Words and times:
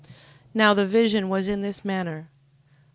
15:12. 0.01 0.07
Now 0.55 0.73
the 0.73 0.85
vision 0.87 1.29
was 1.29 1.47
in 1.47 1.61
this 1.61 1.85
manner. 1.85 2.27